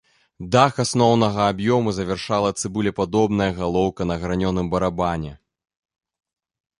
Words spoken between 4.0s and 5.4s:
на гранёным барабане.